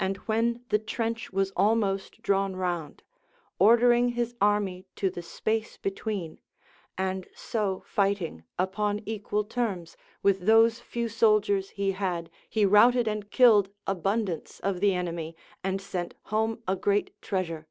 And 0.00 0.16
when 0.26 0.64
the 0.70 0.80
trench 0.80 1.32
was 1.32 1.52
almost 1.54 2.20
drawn 2.22 2.56
round, 2.56 3.04
ordering 3.60 4.08
his 4.08 4.34
army 4.40 4.84
to 4.96 5.10
the 5.10 5.22
space 5.22 5.76
between, 5.76 6.40
and 6.98 7.28
so 7.36 7.84
fighting 7.86 8.42
upon 8.58 9.00
equal 9.06 9.44
terms, 9.44 9.96
with 10.24 10.40
those 10.40 10.80
few 10.80 11.08
soldiers 11.08 11.70
he 11.70 11.92
had 11.92 12.30
he 12.50 12.66
routed 12.66 13.06
and 13.06 13.30
killed 13.30 13.68
abun 13.86 14.24
dance 14.24 14.58
of 14.58 14.80
the 14.80 14.92
enemy, 14.92 15.36
and 15.62 15.80
sent 15.80 16.14
home 16.24 16.60
a 16.66 16.74
great 16.74 17.14
treasure. 17.22 17.68